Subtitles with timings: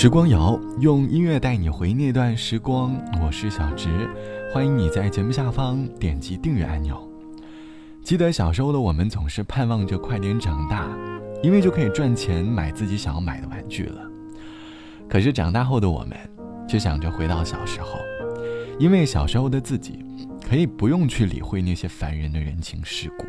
[0.00, 4.08] 时光谣用音乐带你回那段时光，我是小直，
[4.54, 6.96] 欢迎你在节目下方点击订阅按钮。
[8.04, 10.88] 记得小时候的我们总是盼望着快点长大，
[11.42, 14.00] 因为就可以赚钱买自己想要买的玩具了。
[15.08, 16.16] 可是长大后的我们，
[16.68, 17.98] 却想着回到小时候，
[18.78, 19.98] 因为小时候的自己
[20.48, 23.26] 可以不用去理会那些烦人的人情世故，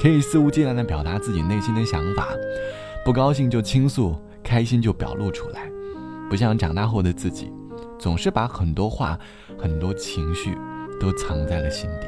[0.00, 2.28] 可以肆无忌惮地表达自己内心的想法，
[3.04, 5.73] 不高兴就倾诉，开心就表露出来。
[6.28, 7.52] 不像长大后的自己，
[7.98, 9.18] 总是把很多话、
[9.58, 10.56] 很多情绪
[11.00, 12.06] 都藏在了心底。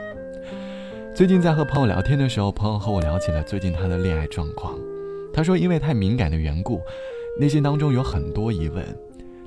[1.15, 4.79] 最近在和朋友聊天的时候，朋友和我聊起了最近他的恋爱状况。
[5.33, 6.81] 他说，因为太敏感的缘故，
[7.39, 8.85] 内心当中有很多疑问，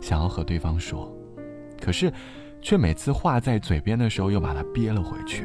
[0.01, 1.11] 想要和对方说，
[1.81, 2.11] 可是
[2.61, 5.43] 却每次话在嘴边的时候又把它憋了回去。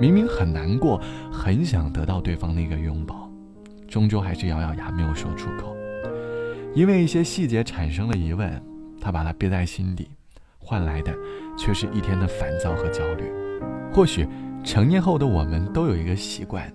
[0.00, 1.00] 明明很难过，
[1.32, 3.30] 很想得到对方那个拥抱，
[3.88, 5.76] 终究还是咬咬牙没有说出口。
[6.74, 8.62] 因为一些细节产生了疑问，
[9.00, 10.08] 他把它憋在心底，
[10.58, 11.14] 换来的
[11.58, 13.24] 却是一天的烦躁和焦虑。
[13.92, 14.26] 或许
[14.64, 16.72] 成年后的我们都有一个习惯，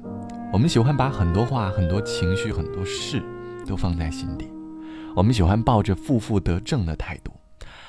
[0.54, 3.24] 我们喜欢把很多话、很多情绪、很多事
[3.66, 4.46] 都放在心底，
[5.16, 7.32] 我们喜欢抱着负负得正的态度，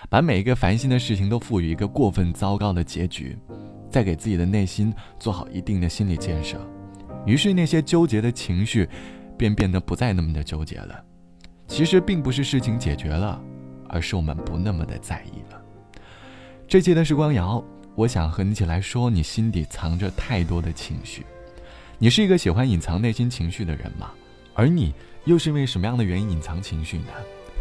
[0.08, 3.36] 把每一个烦心的事情都赋予一个过分糟糕的结局，
[3.90, 6.58] 再给自己的内心做好一定的心理建设，
[7.27, 8.88] 于是那些纠结的情绪
[9.36, 11.05] 便变得不再那么的纠结了。
[11.69, 13.41] 其实并不是事情解决了，
[13.88, 15.62] 而是我们不那么的在意了。
[16.66, 17.62] 这期的时光谣，
[17.94, 21.24] 我想和你一起来说，你心底藏着太多的情绪。
[21.98, 24.11] 你是一个喜欢隐藏内心情绪的人吗？
[24.55, 24.92] 而你
[25.24, 27.12] 又是因为什么样的原因隐藏情绪呢？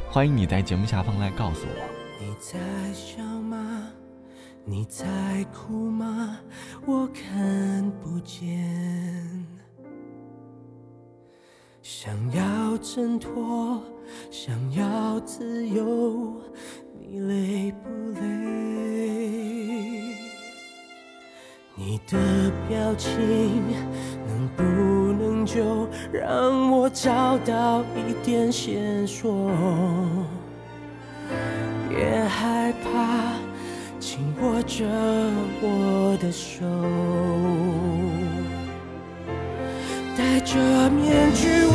[0.09, 1.89] 欢迎你在节目下方来告诉我。
[2.19, 2.57] 你在
[2.93, 3.87] 笑吗？
[4.65, 5.05] 你在
[5.53, 6.39] 哭吗？
[6.85, 9.45] 我看不见。
[11.81, 13.81] 想要挣脱。
[14.29, 16.41] 想要自由，
[16.99, 18.27] 你累不累？
[21.75, 22.17] 你的
[22.67, 23.11] 表情
[24.25, 29.51] 能不能就让我找到一点线索？
[31.87, 33.33] 别害怕，
[33.99, 34.85] 紧握着
[35.61, 36.65] 我的手，
[40.17, 40.57] 戴着
[40.89, 41.65] 面具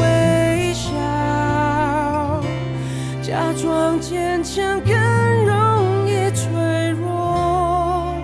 [3.55, 4.95] 装坚强更
[5.45, 8.15] 容易脆弱，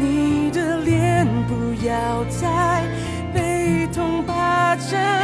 [0.00, 2.82] 你的脸不要再
[3.32, 5.15] 被痛霸占。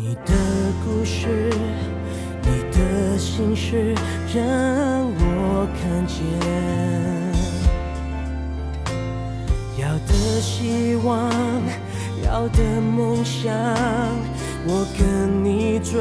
[0.00, 0.32] 你的
[0.84, 1.26] 故事，
[2.42, 3.92] 你的心事
[4.32, 4.44] 让
[5.18, 6.22] 我看见，
[9.76, 11.28] 要的希望，
[12.24, 13.52] 要的梦想，
[14.68, 15.98] 我跟你追。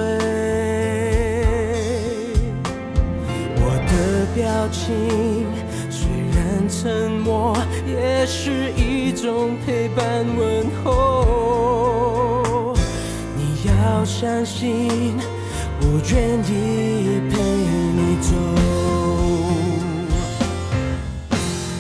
[3.56, 5.48] 我的表情
[5.90, 7.58] 虽然沉默，
[7.88, 11.47] 也是一种陪伴问候。
[13.98, 15.18] 要相信。
[15.82, 17.34] 我愿意陪
[17.98, 18.30] 你走，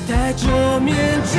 [0.07, 1.38] 戴着面具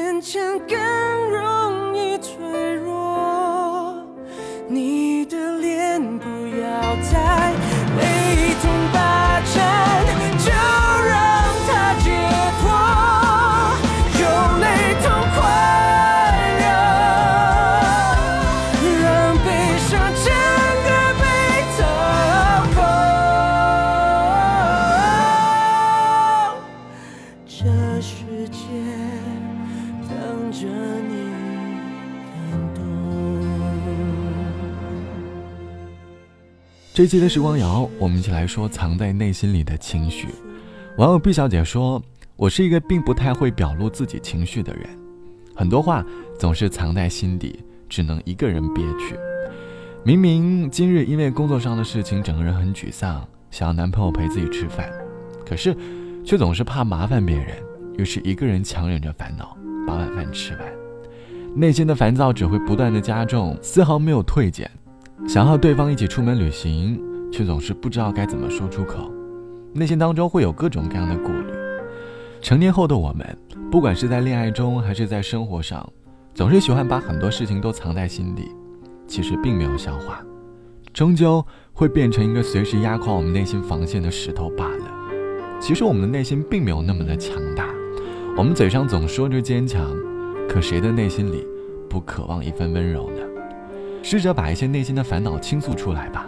[0.00, 0.78] 坚强更
[1.30, 4.02] 容易脆弱，
[4.66, 6.24] 你的脸不
[6.56, 7.52] 要再
[37.00, 40.28] 这期的时光谣，我们一起来说藏在内心里的情绪。
[40.98, 42.02] 网友毕小姐说
[42.36, 44.82] ：“我是一个并不太会表露自己情绪的人，
[45.56, 46.04] 很多话
[46.38, 47.58] 总是藏在心底，
[47.88, 49.16] 只能一个人憋屈。
[50.04, 54.86] 明明今日因为工作上的事情，整个人很沮丧，想要男朋友陪自己吃饭，
[55.46, 55.74] 可是
[56.22, 57.56] 却总是怕麻烦别人，
[57.96, 59.56] 于是一个人强忍着烦恼
[59.86, 60.62] 把晚饭吃完。
[61.56, 64.70] 内心的烦躁只会不断的加重，丝毫没有退减。
[65.28, 67.00] 想和对方一起出门旅行，
[67.30, 69.10] 却总是不知道该怎么说出口，
[69.72, 71.52] 内心当中会有各种各样的顾虑。
[72.40, 73.38] 成年后的我们，
[73.70, 75.86] 不管是在恋爱中还是在生活上，
[76.34, 78.50] 总是喜欢把很多事情都藏在心底，
[79.06, 80.20] 其实并没有消化，
[80.92, 84.84] 终究会变成一个随时压垮我们内心防线的石头罢了。
[85.60, 87.68] 其实我们的内心并没有那么的强大，
[88.36, 89.94] 我们嘴上总说着坚强，
[90.48, 91.46] 可谁的内心里
[91.88, 93.20] 不渴望一份温柔呢？
[94.02, 96.26] 试着把一些内心的烦恼倾诉出来吧，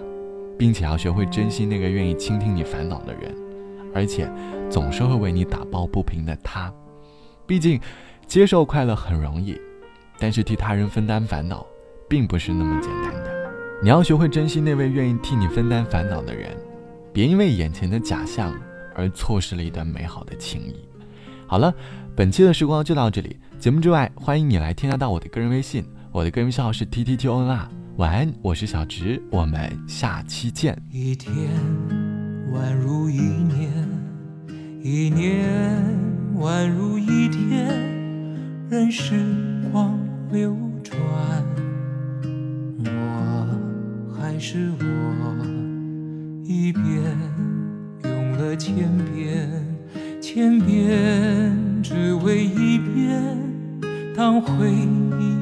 [0.58, 3.34] 并且要学会珍惜那个愿意倾听你烦恼的人，
[3.94, 4.30] 而且
[4.70, 6.72] 总是会为你打抱不平的他。
[7.46, 7.80] 毕竟，
[8.26, 9.58] 接受快乐很容易，
[10.18, 11.66] 但是替他人分担烦恼，
[12.08, 13.32] 并不是那么简单的。
[13.82, 16.50] 你要学会珍惜那位愿意替你分担烦恼的人，
[17.12, 18.54] 别因为眼前的假象
[18.94, 20.88] 而错失了一段美好的情谊。
[21.48, 21.74] 好了，
[22.14, 23.36] 本期的时光就到这里。
[23.58, 25.84] 节目之外，欢迎你来添加到我的个人微信。
[26.12, 27.66] 我的个人账号是 T T T O N R，
[27.96, 30.76] 晚安，我是小直，我们下期见。
[30.90, 31.34] 一天
[32.52, 33.72] 宛如一年，
[34.82, 35.48] 一年
[36.36, 37.66] 宛如一天，
[38.68, 39.24] 任时
[39.72, 39.98] 光
[40.30, 40.54] 流
[40.84, 41.00] 转，
[42.84, 44.84] 我还是我，
[46.44, 46.84] 一遍
[48.04, 48.74] 用了千
[49.14, 49.48] 遍，
[50.20, 53.18] 千遍只为一遍，
[54.14, 55.41] 当回忆。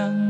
[0.00, 0.29] 我多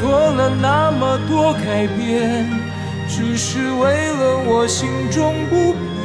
[0.00, 2.48] 做了那么多改变，
[3.06, 5.99] 只是为了我心中不变。